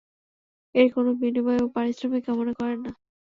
[0.75, 2.91] এর কোন বিনিময় ও পারিশ্রমিক কামনা করেন না।